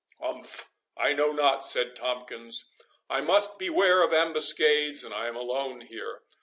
"Umph—I 0.19 1.13
know 1.13 1.31
not," 1.31 1.63
said 1.63 1.95
Tomkins. 1.95 2.71
"I 3.07 3.21
must 3.21 3.59
beware 3.59 4.01
of 4.01 4.11
ambuscades, 4.11 5.03
and 5.03 5.13
I 5.13 5.27
am 5.27 5.35
alone 5.35 5.81
here. 5.81 6.23